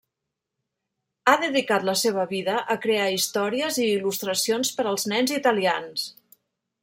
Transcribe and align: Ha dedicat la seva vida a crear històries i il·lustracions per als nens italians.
Ha 1.25 1.35
dedicat 1.41 1.85
la 1.89 1.95
seva 2.03 2.23
vida 2.31 2.55
a 2.75 2.79
crear 2.87 3.11
històries 3.17 3.77
i 3.83 3.85
il·lustracions 3.99 4.75
per 4.79 4.87
als 4.93 5.05
nens 5.13 5.35
italians. 5.39 6.09